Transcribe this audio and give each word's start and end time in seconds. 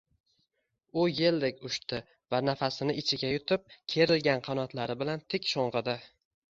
U 1.01 1.03
yeldek 1.17 1.61
uchdi 1.69 1.99
va 2.35 2.41
nafasini 2.47 2.97
ichiga 3.03 3.33
yutib, 3.35 3.71
kerilgan 3.97 4.45
qanotlari 4.51 4.99
bilan 5.05 5.27
tik 5.35 5.49
sho‘ng‘idi. 5.55 5.99